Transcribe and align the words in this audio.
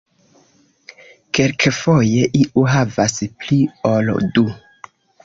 Kelkfoje 1.37 2.23
iu 2.39 2.63
havas 2.77 3.19
pli 3.43 3.61
ol 3.91 4.11
du. 4.39 4.45